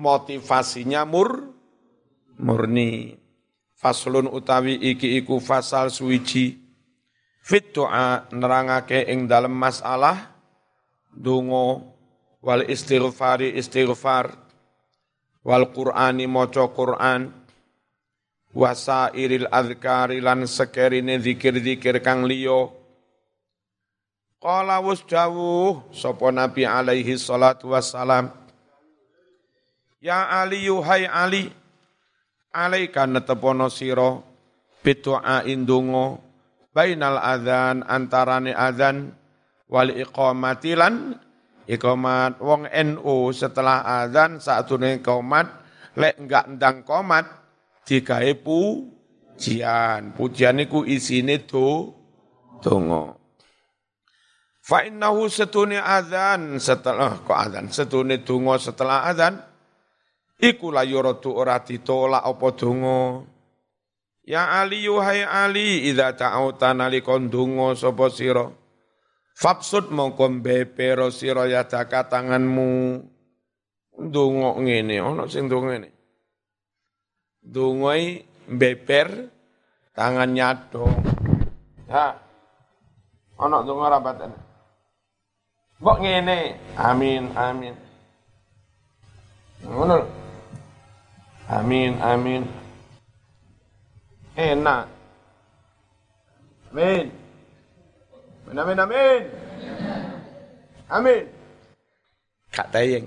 motivasinya 0.00 1.04
mur, 1.04 1.52
murni. 2.40 3.12
Faslun 3.76 4.26
utawi 4.32 4.80
iki 4.80 5.20
iku 5.20 5.36
fasal 5.36 5.92
suwiji. 5.92 6.56
Fit 7.44 7.76
doa 7.76 8.26
nerangake 8.32 9.06
ing 9.06 9.28
dalem 9.28 9.52
masalah 9.54 10.32
dungo 11.14 11.94
wal 12.42 12.66
istighfari 12.66 13.54
istighfar 13.54 14.34
wal 15.46 15.70
qur'ani 15.70 16.26
maca 16.26 16.66
Qur'an 16.74 17.30
wasairil 18.50 19.46
adhkari 19.46 20.18
lan 20.18 20.48
sekerine 20.48 21.22
zikir-zikir 21.22 22.02
kang 22.02 22.26
liya 22.26 22.72
Qala 24.36 24.78
wus 24.84 25.00
dawuh 25.06 25.86
sapa 25.94 26.28
Nabi 26.34 26.68
alaihi 26.68 27.16
salatu 27.16 27.72
wassalam 27.72 28.28
Ya 30.02 30.28
Ali 30.28 30.68
yuhai 30.68 31.08
Ali 31.08 31.50
alaika 32.56 33.04
netepono 33.04 33.68
sira 33.68 34.16
bidu'a 34.80 35.44
indungo 35.44 36.24
bainal 36.72 37.20
adzan 37.20 37.84
antarane 37.84 38.56
adzan 38.56 39.12
wal 39.68 39.92
iqamati 39.92 40.72
lan 40.72 41.16
iqamat. 41.68 42.38
Wong 42.40 42.70
NU 42.70 43.16
setelah 43.36 44.04
adzan 44.04 44.38
saatune 44.40 45.02
iqamat 45.02 45.46
lek 45.96 46.14
enggak 46.20 46.44
ndang 46.56 46.76
komat 46.86 47.26
digawe 47.84 48.32
pujian. 48.40 50.12
Pujian 50.14 50.62
iku 50.62 50.86
isine 50.86 51.44
do 51.44 51.92
donga. 52.62 53.16
Fa 54.66 54.82
innahu 54.82 55.30
setune 55.30 55.78
adzan 55.78 56.58
setelah 56.58 57.22
kok 57.22 57.38
adzan? 57.38 57.70
Setune 57.70 58.26
donga 58.26 58.58
setelah 58.58 59.06
adzan 59.06 59.38
iku 60.40 60.72
la 60.72 60.82
yuradu 60.84 61.32
ora 61.32 61.60
ditolak 61.60 62.24
apa 62.24 62.48
donga 62.56 63.00
Ya 64.26 64.58
Ali 64.58 64.82
yuhai 64.82 65.22
Ali 65.22 65.86
idza 65.86 66.10
ta'auta 66.10 66.74
nalikon 66.74 67.30
donga 67.30 67.78
sapa 67.78 68.10
sira 68.10 68.50
Fabsud 69.38 69.94
mongko 69.94 70.42
bepero 70.42 71.14
sira 71.14 71.46
ya 71.46 71.62
tanganmu 71.68 72.98
donga 74.10 74.50
ngene 74.58 74.98
ana 74.98 75.30
sing 75.30 75.46
donga 75.46 75.78
ngene 75.78 75.88
Dongai 77.46 78.26
beper 78.50 79.30
tangan 79.94 80.34
nyadong 80.34 80.98
Ha 81.86 82.06
ana 83.38 83.56
donga 83.62 83.86
rabatan 83.94 84.46
Mbok 85.76 85.98
ngene. 86.00 86.56
Amin, 86.80 87.36
amin. 87.36 87.74
Ngono. 89.60 90.25
Amin, 91.46 91.94
amin. 92.02 92.42
Enak. 94.34 94.90
Amin. 96.74 97.06
Amin, 98.50 98.58
amin, 98.58 98.78
amin. 98.82 99.22
Amin. 100.90 101.22
Kak 102.50 102.74
tayeng. 102.74 103.06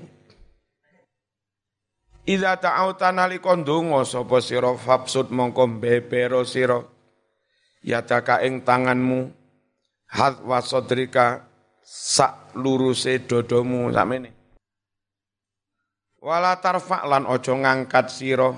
Idza 2.24 2.56
ta'auta 2.56 3.12
nalika 3.12 3.52
ndonga 3.60 4.08
sapa 4.08 4.40
sira 4.40 4.72
fabsud 4.78 5.34
mongko 5.34 5.66
bebero 5.82 6.46
sira 6.46 6.80
ya 7.84 8.06
taka 8.06 8.46
ing 8.46 8.62
tanganmu 8.62 9.34
hat 10.14 10.40
wasodrika 10.46 11.50
sak 11.84 12.54
luruse 12.56 13.20
dodomu 13.26 13.90
sakmene. 13.90 14.39
Wala 16.20 16.60
tarfa 16.60 17.08
lan 17.08 17.24
ojo 17.24 17.56
ngangkat 17.56 18.12
sira 18.12 18.52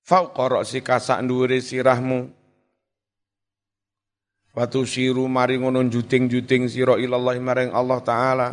fauqa 0.00 0.64
si 0.64 0.80
kasak 0.80 1.20
dhuwure 1.28 1.60
sirahmu. 1.60 2.32
Watu 4.56 4.88
siru 4.88 5.28
mari 5.28 5.60
ngono 5.60 5.84
juting-juting 5.84 6.72
sira 6.72 6.96
ilallah 6.96 7.36
maring 7.36 7.76
Allah 7.76 8.00
taala. 8.00 8.48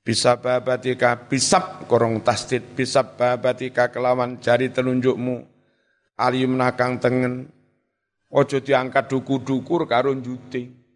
Bisa 0.00 0.40
babatika 0.40 1.28
bisab 1.28 1.84
korong 1.84 2.24
tasdid 2.24 2.72
bisab 2.72 3.20
babatika 3.20 3.92
kelawan 3.92 4.40
jari 4.40 4.72
telunjukmu. 4.72 5.44
Alium 6.16 6.56
nakang 6.56 6.96
tengen. 6.96 7.52
Ojo 8.32 8.64
diangkat 8.64 9.12
duku-dukur 9.12 9.84
karo 9.84 10.16
juting 10.16 10.86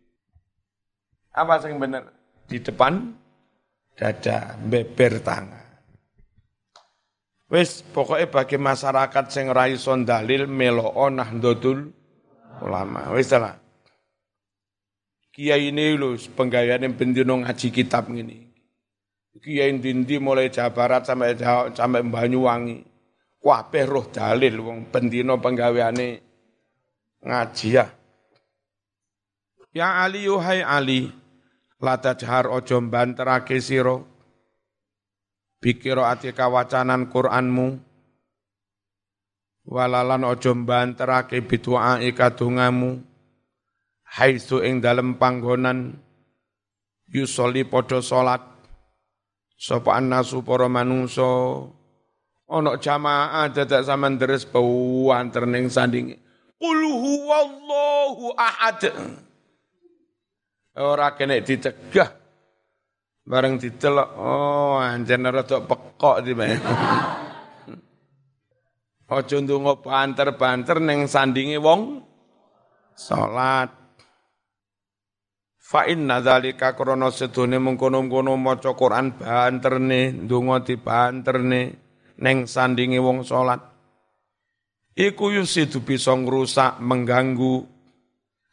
apa 1.31 1.63
sing 1.63 1.79
bener? 1.79 2.11
Di 2.51 2.59
depan 2.59 3.15
dada, 4.01 4.57
beber 4.57 5.21
tangan. 5.21 5.61
Wis 7.53 7.85
pokoknya 7.85 8.33
bagi 8.33 8.57
masyarakat 8.57 9.25
sing 9.29 9.53
rai 9.53 9.77
dalil 10.07 10.49
meloo 10.49 11.13
nahdlatul 11.13 11.93
ulama. 12.65 13.13
Wis 13.13 13.29
lah. 13.37 13.61
Kiai 15.35 15.69
ini 15.69 15.99
lho 15.99 16.17
penggayaan 16.17 16.95
bendino 16.97 17.37
ngaji 17.45 17.69
kitab 17.69 18.09
ini. 18.15 18.49
Kiai 19.37 19.73
dindi 19.79 20.19
mulai 20.19 20.51
Jawa 20.51 20.71
Barat 20.75 21.03
sampai 21.07 21.39
Jawa, 21.39 21.71
sampai 21.75 22.03
Banyuwangi. 22.07 22.79
Kabeh 23.41 23.85
roh 23.89 24.05
dalil 24.13 24.61
wong 24.61 24.93
bendino 24.93 25.41
penggaweane 25.41 26.09
ngaji 27.25 27.69
ya. 27.73 27.89
Ya 29.73 30.03
Ali 30.03 30.29
yuhai 30.29 30.61
Ali, 30.61 31.09
lata 31.81 32.13
jahar 32.15 32.47
ojo 32.53 32.77
banterake 32.85 33.57
siro, 33.59 34.05
bikiro 35.65 36.05
ati 36.05 36.37
kawacanan 36.37 37.09
Qur'anmu, 37.09 37.81
walalan 39.65 40.29
ojo 40.29 40.53
banterake 40.61 41.41
bitu'ai 41.41 42.13
kadungamu, 42.13 43.01
haitsu 44.05 44.61
ing 44.61 44.85
dalem 44.85 45.17
panggonan, 45.17 45.97
yusoli 47.09 47.65
podo 47.65 48.05
solat, 48.05 48.45
sapa 49.57 49.97
annasu 49.97 50.45
para 50.45 50.69
manungsa. 50.69 51.27
Ana 52.51 52.75
jamaah 52.83 53.47
dadak 53.55 53.87
sampean 53.87 54.19
deres 54.19 54.43
bawanter 54.43 55.47
ning 55.47 55.71
sandinge. 55.71 56.19
Qul 56.59 56.83
huwallahu 56.83 58.35
ahad 58.35 58.91
Ora 60.81 61.13
kena 61.13 61.37
dicegah. 61.45 62.17
Bareng 63.21 63.61
dicelok, 63.61 64.09
oh 64.17 64.81
anjen 64.81 65.29
rada 65.29 65.61
pekok 65.63 66.17
di 66.25 66.33
bae. 66.33 66.57
Aja 69.11 69.43
ndonga 69.43 69.75
banter-banter 69.83 70.79
ning 70.79 71.11
sandinge 71.11 71.59
wong 71.59 71.99
salat. 72.95 73.71
Fa 75.59 75.87
inna 75.87 76.23
dzalika 76.23 76.75
krana 76.79 77.11
sedone 77.11 77.59
mengkono-kono 77.59 78.39
maca 78.39 78.75
Quran 78.75 79.15
banterne, 79.19 80.15
ndonga 80.15 80.63
dibanterne 80.63 81.63
ning 82.23 82.47
sandinge 82.47 82.99
wong 83.03 83.27
salat. 83.27 83.63
Iku 84.95 85.31
yusidu 85.35 85.83
bisa 85.87 86.15
ngrusak, 86.15 86.83
mengganggu 86.83 87.80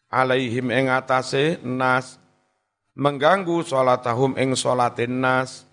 alaihim 0.07 0.71
ing 0.71 0.87
atase 0.91 1.59
nas 1.63 2.19
mengganggu 2.97 3.61
salatahum 3.63 4.33
ing 4.39 4.57
salatin 4.57 5.21
nas. 5.21 5.67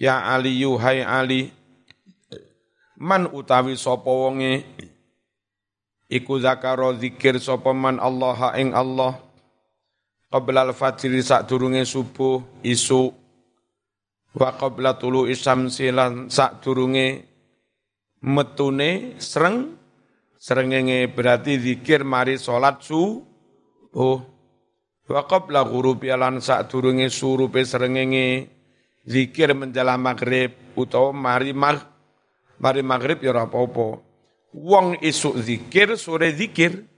Ya 0.00 0.16
ali 0.32 0.56
yuhai 0.64 1.04
ali 1.04 1.52
man 2.96 3.28
utawi 3.28 3.76
sapa 3.76 4.08
wonge 4.08 4.64
iku 6.08 6.40
zakaro 6.40 6.96
zikir 6.96 7.36
sapa 7.36 7.76
man 7.76 8.00
Allah 8.00 8.56
ing 8.56 8.72
Allah 8.72 9.20
qabla 10.32 10.68
al-fajr 10.68 11.12
sadurunge 11.20 11.84
subuh 11.84 12.40
isu 12.64 13.12
wa 14.36 14.50
qabla 14.56 14.96
tulu 14.96 15.26
isyamsi 15.28 15.90
lan 15.92 16.32
sadurunge 16.32 17.26
metune 18.24 19.20
sreng 19.20 19.79
Serengenge 20.40 21.04
berarti 21.12 21.60
zikir 21.60 22.00
mari 22.00 22.40
salat 22.40 22.80
subuh. 22.80 24.24
Wa 25.04 25.28
qabla 25.28 25.68
ghurubi 25.68 26.08
lan 26.16 26.40
sadurunge 26.40 27.12
surupe 27.12 27.60
serengenge 27.60 28.48
zikir 29.04 29.52
menjelang 29.52 30.00
maghrib 30.00 30.56
utawa 30.72 31.12
mari 31.12 31.52
mag 31.52 31.84
mari 32.56 32.80
maghrib 32.80 33.20
ya 33.20 33.36
ora 33.36 33.44
apa-apa. 33.44 34.00
Wong 34.56 34.96
isuk 35.04 35.36
zikir 35.44 36.00
sore 36.00 36.32
zikir 36.32 36.88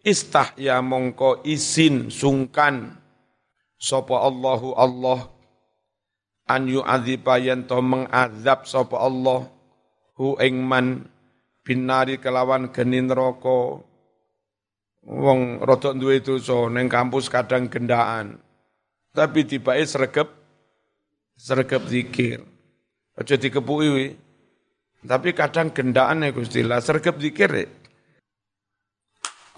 istahya 0.00 0.80
mongko 0.80 1.44
isin 1.44 2.08
sungkan 2.08 2.96
sapa 3.76 4.16
Allahu 4.16 4.72
Allah 4.72 5.28
an 6.48 6.64
yu'adziba 6.72 7.36
yen 7.36 7.68
to 7.68 7.84
mengazab 7.84 8.64
sapa 8.64 8.96
Allah 8.96 9.44
hu 10.16 10.40
ing 10.40 10.56
man 10.64 11.04
binari 11.68 12.16
kelawan 12.16 12.72
geni 12.72 13.04
neraka. 13.04 13.84
Wong 15.04 15.60
rada 15.60 15.92
duwe 15.92 16.24
dosa 16.24 16.72
ning 16.72 16.88
kampus 16.88 17.28
kadang 17.28 17.68
gendaan. 17.68 18.40
Tapi 19.12 19.44
tibake 19.44 19.84
sregep 19.84 20.28
sregep 21.36 21.82
zikir. 21.84 22.40
Aja 23.20 23.36
dikepuki 23.36 24.16
tapi 25.04 25.36
kadang 25.36 25.70
gendaan 25.76 26.24
ya 26.24 26.32
Gusti. 26.32 26.64
Lah 26.64 26.80
sregep 26.80 27.20
zikir 27.20 27.50
ya. 27.52 27.66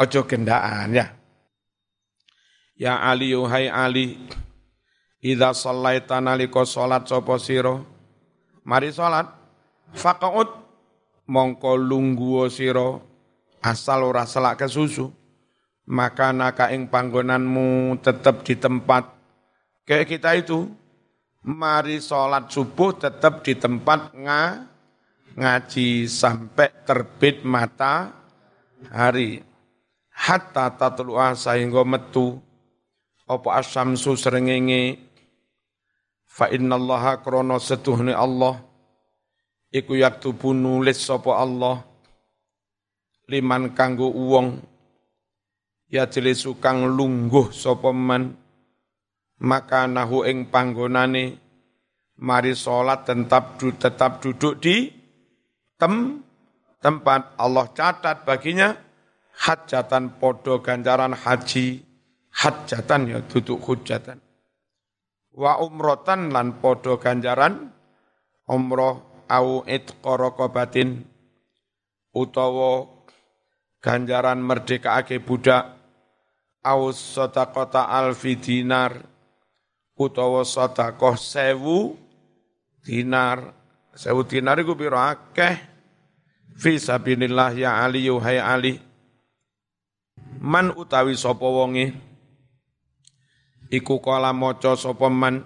aja 0.00 0.20
gendaan 0.24 0.96
ya. 0.96 1.06
Ya 2.74 2.98
Ali 2.98 3.36
hai 3.36 3.70
Ali. 3.70 4.18
Idza 5.20 5.52
shallaita 5.52 6.16
nalika 6.16 6.64
salat 6.64 7.04
sapa 7.04 7.36
sira? 7.36 7.76
Mari 8.64 8.88
salat. 8.88 9.28
Faqaut 9.92 10.69
mongko 11.30 11.78
lungguo 11.78 12.50
siro 12.50 13.06
asal 13.62 14.02
ora 14.10 14.26
selak 14.26 14.58
ke 14.58 14.66
susu. 14.66 15.06
Maka 15.90 16.30
naka 16.30 16.70
ing 16.70 16.86
panggonanmu 16.86 17.98
tetap 17.98 18.46
di 18.46 18.54
tempat 18.54 19.10
kayak 19.82 20.06
kita 20.06 20.30
itu 20.38 20.70
mari 21.42 21.98
sholat 21.98 22.46
subuh 22.46 22.94
tetap 22.94 23.42
di 23.42 23.58
tempat 23.58 24.14
nga, 24.14 24.70
ngaji 25.34 26.06
sampai 26.06 26.70
terbit 26.86 27.42
mata 27.42 28.14
hari. 28.92 29.42
Hatta 30.14 30.68
tatlu'a 30.76 31.32
sehingga 31.32 31.80
metu 31.80 32.38
apa 33.24 33.64
asyamsu 33.64 34.20
serengenge 34.20 35.00
fa 36.28 36.52
innallaha 36.52 37.24
krana 37.24 37.56
setuhni 37.56 38.12
Allah 38.12 38.60
iku 39.70 39.96
yaktubu 39.96 40.50
nulis 40.52 41.00
sapa 41.00 41.38
Allah. 41.38 41.87
Liman 43.30 43.72
kanggo 43.78 44.11
uwong. 44.11 44.59
Ya 45.90 46.06
jelis 46.06 46.46
kang 46.59 46.87
lungguh 46.87 47.54
sapa 47.54 47.94
man. 47.94 48.35
Maka 49.40 49.87
nahu 49.87 50.26
ing 50.26 50.50
panggonane. 50.50 51.38
Mari 52.20 52.52
salat 52.52 53.09
tetap 53.09 53.56
tetap 53.56 54.20
duduk 54.20 54.61
di 54.61 54.92
tem 55.80 56.20
tempat 56.85 57.33
Allah 57.40 57.72
catat 57.72 58.28
baginya. 58.28 58.76
Hajatan 59.40 60.20
podo 60.20 60.61
ganjaran 60.61 61.16
haji. 61.16 61.80
Hajatan 62.28 63.09
ya 63.09 63.18
duduk 63.24 63.56
hujatan. 63.64 64.20
Wa 65.33 65.64
umrotan 65.64 66.28
lan 66.28 66.61
podo 66.61 67.00
ganjaran 67.00 67.72
umroh 68.44 69.09
au 69.30 69.62
itqa 69.70 70.18
utawa 72.10 72.90
ganjaran 73.78 74.42
merdekaake 74.42 75.22
budak 75.22 75.78
au 76.66 76.90
sadaqata 76.90 77.86
alfi 77.86 78.34
dinar 78.34 79.06
utawa 80.00 80.42
sedekah 80.48 81.20
sewu 81.20 81.94
dinar. 82.80 83.52
Sewu 83.92 84.24
dinar 84.24 84.56
iku 84.56 84.72
pira 84.72 85.12
akeh? 85.12 85.60
Fi 86.56 86.80
sabilillah 86.80 87.52
ya 87.52 87.84
ali 87.84 88.08
hai 88.08 88.40
ali. 88.40 88.74
Man 90.40 90.72
utawi 90.72 91.12
sapa 91.16 91.44
wonge? 91.44 91.92
Iku 93.70 94.00
kala 94.00 94.32
man 94.32 95.44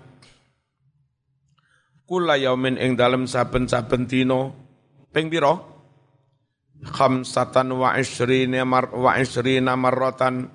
kula 2.14 2.38
yaumin 2.38 2.78
ing 2.78 2.94
dalem 2.94 3.26
saben-saben 3.26 4.06
dina. 4.06 4.54
Ping 5.10 5.26
pira? 5.26 5.58
Khamsatan 6.86 7.74
wa 7.74 7.98
isrina 7.98 8.62
mar 8.62 8.94
wa 8.94 9.18
isrina 9.18 9.74
marratan. 9.74 10.46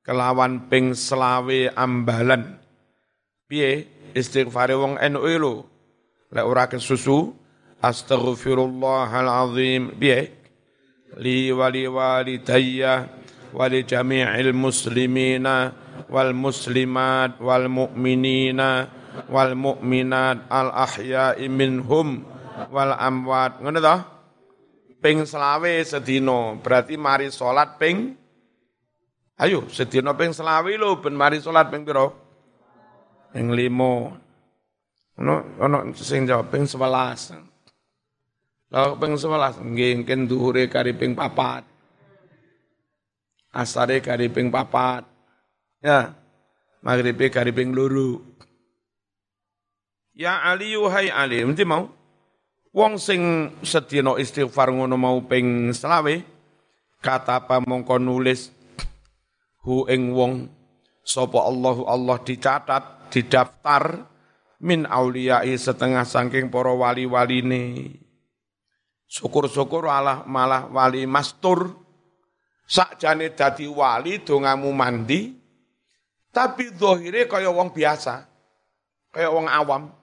Kelawan 0.00 0.72
ping 0.72 0.96
selawe 0.96 1.68
ambalan. 1.76 2.56
Piye? 3.44 3.92
Istighfare 4.16 4.72
wong 4.72 4.96
NU 4.96 5.20
lho. 5.36 5.68
Lek 6.32 6.48
ora 6.48 6.64
kesusu 6.72 7.36
astaghfirullahalazim 7.84 10.00
piye? 10.00 10.32
Li 11.20 11.52
wali 11.52 11.84
walidayya 11.92 13.04
wali 13.52 13.84
jami'il 13.84 14.56
muslimina 14.56 15.76
wal 16.08 16.32
muslimat 16.32 17.36
wal 17.36 17.68
mu'minina 17.68 19.01
wal 19.28 19.52
mu'minat 19.56 20.48
al 20.48 20.72
ahya'i 20.72 21.48
minhum 21.48 22.24
wal 22.72 22.92
amwat. 22.96 23.60
Ngono 23.60 23.80
to? 23.80 23.96
Ping 25.02 25.26
selawe 25.26 25.82
sedina, 25.82 26.54
berarti 26.62 26.94
mari 26.94 27.26
salat 27.32 27.74
ping 27.74 28.14
Ayo, 29.42 29.66
sedina 29.66 30.14
ping 30.14 30.30
selawe 30.30 30.70
lho 30.70 31.02
ben 31.02 31.18
mari 31.18 31.42
salat 31.42 31.66
ping 31.66 31.82
pira? 31.82 32.06
Ping 33.34 33.50
5. 33.50 35.18
Ono 35.18 35.34
ono 35.58 35.78
sing 35.98 36.30
jawab 36.30 36.54
ping 36.54 36.62
11. 36.68 38.70
Lah 38.70 38.94
ping 38.94 39.18
11 39.18 39.74
nggih 39.74 39.92
mungkin 39.98 40.30
dhuwure 40.30 40.70
kari 40.70 40.94
ping 40.94 41.18
4. 41.18 41.66
Asare 43.50 43.98
kari 43.98 44.30
ping 44.30 44.54
4. 44.54 45.82
Ya. 45.82 46.14
Maghribe 46.86 47.26
kari 47.26 47.50
ping 47.50 47.74
2. 47.74 48.31
Ya 50.12 50.44
Ali 50.44 50.76
hai 50.76 51.08
Ali, 51.08 51.40
mesti 51.40 51.64
mau. 51.64 51.88
Wong 52.72 52.96
sing 52.96 53.52
sedina 53.64 54.16
istighfar 54.16 54.72
ngono 54.72 54.96
mau 54.96 55.20
ping 55.28 55.72
selawe, 55.76 56.24
kata 57.04 57.44
apa 57.44 57.60
mongko 57.60 58.00
nulis 58.00 58.48
hu 59.60 59.84
ing 59.92 60.16
wong 60.16 60.48
sapa 61.04 61.36
Allahu 61.36 61.84
Allah 61.84 62.16
dicatat, 62.24 63.12
didaftar 63.12 64.08
min 64.64 64.88
auliyai 64.88 65.52
setengah 65.52 66.04
saking 66.08 66.48
para 66.48 66.72
wali-waline. 66.72 67.92
Syukur-syukur 69.04 69.84
Allah 69.92 70.24
malah 70.24 70.68
wali 70.72 71.04
mastur. 71.04 71.76
Sakjane 72.64 73.36
dadi 73.36 73.68
wali 73.68 74.24
dongamu 74.24 74.72
mandi, 74.72 75.28
tapi 76.32 76.72
zahire 76.72 77.28
kaya 77.28 77.52
wong 77.52 77.68
biasa. 77.68 78.24
Kaya 79.12 79.28
wong 79.28 79.44
awam. 79.44 80.01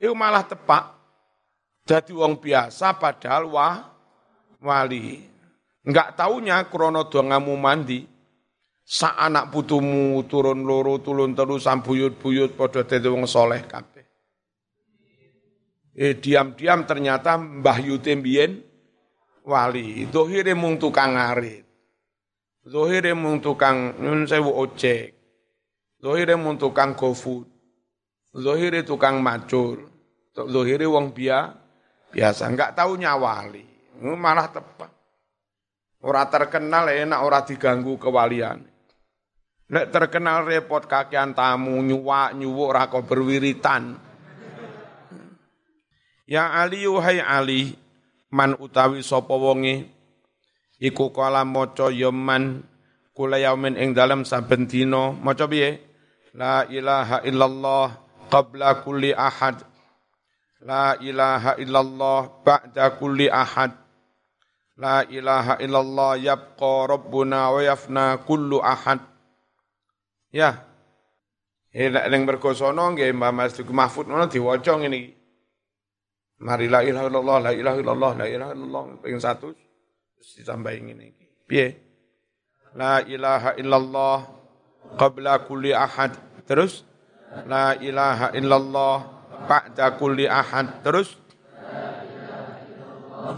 Itu 0.00 0.16
malah 0.16 0.48
tepak. 0.48 0.96
Dadi 1.84 2.16
wong 2.16 2.40
biasa 2.40 2.96
padahal 2.96 3.44
wah 3.52 3.84
wali. 4.64 5.20
Enggak 5.84 6.16
taunya 6.16 6.64
krono 6.72 7.04
dongamu 7.04 7.52
mandi. 7.60 8.08
Sa 8.80 9.14
anak 9.14 9.52
putumu 9.52 10.18
turun 10.26 10.66
loro 10.66 10.98
tulun 10.98 11.36
terus 11.36 11.68
sambuyut-buyut 11.68 12.56
padha 12.56 12.82
dadi 12.82 13.06
wong 13.06 13.28
soleh 13.28 13.62
kabeh. 13.68 14.02
Eh 15.94 16.16
diam-diam 16.16 16.88
ternyata 16.88 17.36
Mbah 17.36 17.78
Yutim 17.84 18.24
biyen 18.24 18.64
wali. 19.44 20.08
Dohire 20.08 20.56
mung 20.56 20.80
tukang 20.80 21.18
ngarit. 21.18 21.66
Dohire 22.64 23.12
mung 23.12 23.42
tukang 23.42 23.98
nyun 24.00 24.24
sewu 24.24 24.48
ojek. 24.48 25.12
Dohire 26.00 26.38
mung 26.38 26.56
tukang 26.56 26.96
gofood. 26.96 27.49
Dohire 28.30 28.86
tukang 28.86 29.18
macul. 29.18 29.90
Dohire 30.34 30.86
wong 30.86 31.10
bia 31.10 31.50
biasa. 32.14 32.46
Enggak 32.46 32.78
tahu 32.78 32.94
nyawali. 32.98 33.66
Malah 34.00 34.48
tepat. 34.48 34.90
Ora 36.00 36.24
terkenal 36.32 36.88
enak 36.88 37.20
ora 37.20 37.44
diganggu 37.44 38.00
kewalian. 38.00 38.64
Nek 39.70 39.86
terkenal 39.92 40.48
repot 40.48 40.88
kakian 40.88 41.36
tamu 41.36 41.78
nyuwak 41.84 42.34
nyuwuk 42.34 42.70
rako 42.74 43.06
berwiritan. 43.06 44.00
Ya 46.26 46.50
Ali 46.54 46.86
hai 46.86 47.18
Ali 47.20 47.74
man 48.30 48.54
utawi 48.58 49.02
sapa 49.02 49.34
wonge 49.34 49.90
iku 50.78 51.10
kala 51.10 51.42
maca 51.42 51.90
ya 51.90 52.14
man 52.14 52.62
kula 53.12 53.42
yaumin 53.42 53.74
ing 53.74 53.92
dalem 53.92 54.22
saben 54.22 54.70
dina 54.70 55.10
maca 55.10 55.50
piye 55.50 55.82
la 56.32 56.64
ilaha 56.70 57.26
illallah 57.26 57.86
qabla 58.30 58.80
kulli 58.86 59.10
ahad 59.12 59.60
la 60.64 60.96
ilaha 61.02 61.58
illallah 61.58 62.46
ba'da 62.46 62.96
kulli 62.96 63.26
ahad 63.28 63.74
la 64.80 65.04
ilaha 65.04 65.60
illallah 65.60 66.16
yabqa 66.16 66.88
rabbuna 66.88 67.52
wa 67.52 67.60
yafna 67.60 68.16
kullu 68.24 68.64
ahad 68.64 69.10
Ya. 70.30 70.62
Eh 71.70 71.90
ning 71.90 72.26
mergo 72.26 72.50
sono 72.54 72.94
nggih 72.94 73.14
Mbah 73.14 73.30
Mas 73.34 73.54
Mahfud 73.58 74.10
ngono 74.10 74.26
diwaca 74.26 74.74
ngene. 74.78 75.14
Mari 76.40 76.66
la 76.72 76.80
ilaha 76.80 77.06
illallah, 77.06 77.38
la 77.38 77.52
ilaha 77.52 77.76
illallah, 77.76 78.12
la 78.16 78.26
ilaha 78.26 78.52
illallah 78.56 78.82
ping 79.04 79.20
1 79.20 79.38
terus 79.44 80.30
ditambahi 80.40 80.78
ngene 80.88 81.04
iki. 81.12 81.26
La 82.74 83.04
ilaha 83.04 83.54
illallah 83.60 84.18
qabla 84.96 85.44
kulli 85.46 85.76
ahad. 85.76 86.16
Terus 86.48 86.82
la 87.46 87.78
ilaha 87.78 88.34
illallah 88.34 88.96
ba'da 89.46 89.86
kulli 89.96 90.26
ahad. 90.26 90.82
Terus 90.82 91.14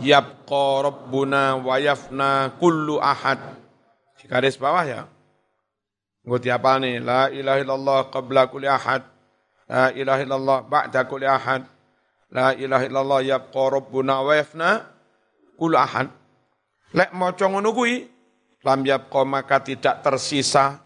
yabqa 0.00 0.66
rabbuna 0.88 1.60
wa 1.60 1.76
yafna 1.76 2.52
kullu 2.56 2.98
ahad. 2.98 3.38
Di 4.16 4.24
garis 4.28 4.56
bawah 4.56 4.84
ya. 4.84 5.02
Ngerti 6.22 6.48
apa 6.54 6.78
nih? 6.78 7.02
La 7.02 7.28
ilaha 7.28 7.58
illallah 7.58 7.98
qabla 8.08 8.42
kulli 8.48 8.68
ahad. 8.70 9.02
La 9.66 9.90
ilaha 9.92 10.20
illallah 10.22 10.58
ba'da 10.64 11.00
kulli 11.04 11.26
ahad. 11.26 11.66
La 12.32 12.56
ilaha 12.56 12.84
illallah 12.88 13.20
yabqa 13.20 13.62
rabbuna 13.68 14.24
wa 14.24 14.32
yafna 14.32 14.70
kullu 15.60 15.76
ahad. 15.76 16.08
Lek 16.92 17.12
maca 17.12 17.44
ngono 17.48 17.72
lam 18.62 18.80
yabqa 18.86 19.20
maka 19.26 19.58
tidak 19.60 20.00
tersisa 20.00 20.80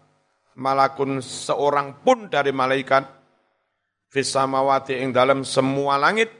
malakun 0.57 1.21
seorang 1.21 2.01
pun 2.01 2.27
dari 2.27 2.49
malaikat 2.49 3.05
fis 4.09 4.33
samawati 4.33 4.97
ing 4.97 5.13
dalam 5.13 5.45
semua 5.45 6.01
langit 6.01 6.33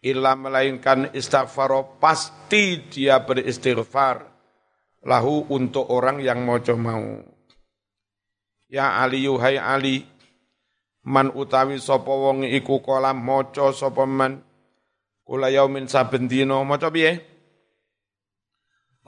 illa 0.00 0.38
melainkan 0.38 1.12
istighfar 1.12 1.98
pasti 2.00 2.80
dia 2.88 3.20
beristighfar. 3.20 4.30
Lahu 5.00 5.48
untuk 5.48 5.88
orang 5.88 6.20
yang 6.20 6.44
mojo 6.44 6.76
mau. 6.76 7.24
Ya 8.68 9.00
Ali 9.00 9.24
yuhai 9.24 9.56
Ali 9.56 10.04
man 11.08 11.32
utawi 11.32 11.80
sapa 11.80 12.12
wong 12.12 12.44
iku 12.44 12.84
kala 12.84 13.16
maca 13.16 13.72
sapa 13.72 14.04
man? 14.04 14.44
Kula 15.24 15.48
yaumin 15.48 15.88
saben 15.88 16.28
dina 16.28 16.60
maca 16.68 16.92
piye? 16.92 17.16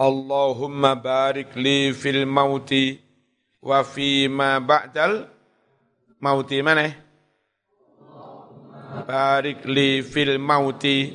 Allahumma 0.01 0.97
barik 0.97 1.53
li 1.61 1.93
fil 1.93 2.25
mauti 2.25 2.97
wa 3.63 3.87
fi 3.87 4.27
ma 4.27 4.59
ba'dal 4.59 5.31
mauti 6.19 6.59
mana? 6.61 6.91
Barik 9.07 9.65
li 9.65 10.03
fil 10.03 10.37
mauti. 10.43 11.15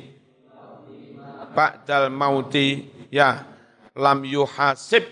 Ba'dal 1.54 2.08
mauti. 2.10 2.88
Ya. 3.12 3.44
Lam 3.94 4.24
yuhasib. 4.24 5.04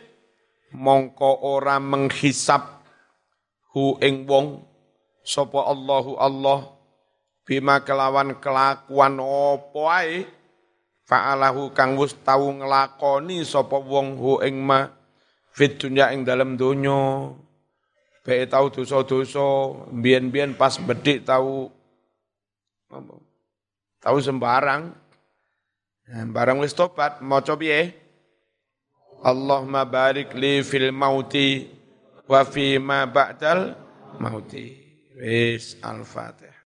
Mongko 0.77 1.47
ora 1.47 1.79
menghisap 1.79 2.83
hu 3.73 3.97
ing 4.03 4.27
wong. 4.27 4.67
Sapa 5.23 5.63
Allahu 5.63 6.19
Allah. 6.19 6.75
Bima 7.47 7.79
kelawan 7.87 8.35
kelakuan 8.43 9.23
apa 9.23 9.83
ae? 10.03 10.27
Fa'alahu 11.07 11.71
kang 11.71 11.95
wis 11.95 12.19
tau 12.27 12.51
nglakoni 12.51 13.47
sapa 13.47 13.79
wong 13.79 14.19
hu 14.19 14.43
ing 14.43 14.59
ma 14.59 14.91
fit 15.57 15.81
dunya 15.81 16.13
ing 16.13 16.29
dalem 16.29 16.61
donya 16.61 17.33
bae 18.21 18.45
tau 18.45 18.69
dosa-dosa 18.69 19.73
biyen-biyen 19.89 20.53
pas 20.53 20.77
bedik 20.77 21.25
tau 21.25 21.73
tau 24.05 24.17
sembarang 24.21 24.93
nah, 26.05 26.25
barang 26.29 26.61
wis 26.61 26.77
tobat 26.77 27.25
maca 27.25 27.57
piye 27.57 28.07
Allahumma 29.25 29.89
barik 29.89 30.37
li 30.37 30.61
fil 30.61 30.93
mauti 30.93 31.65
wa 32.29 32.45
fi 32.45 32.77
ma 32.77 33.09
ba'dal 33.09 33.73
mauti. 34.21 34.85
Wis 35.17 35.81
al-Fatihah. 35.81 36.56